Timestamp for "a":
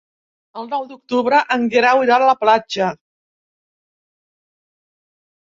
2.21-2.25